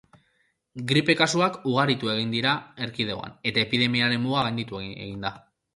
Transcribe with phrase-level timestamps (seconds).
[0.91, 2.55] Gripe kasuak ugaritu egin dira
[2.87, 5.39] erkidegoan, eta epidemiaren muga gainditu egin da.